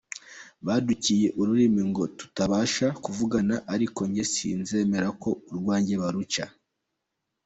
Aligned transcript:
baduciye 0.65 1.27
ururimi 1.41 1.81
ngo 1.89 2.03
tutabasha 2.17 2.87
kuvugana 3.03 3.55
ariko 3.73 3.99
njye 4.09 4.23
sinzemera 4.33 5.07
ko 5.21 5.29
urwanjye 5.51 5.95
baruca. 6.01 6.45